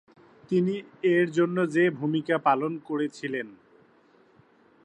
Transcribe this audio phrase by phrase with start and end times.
[0.49, 0.75] তিনি
[1.15, 3.47] এর জন্য যে ভূমিকা পালন করেছিলেন।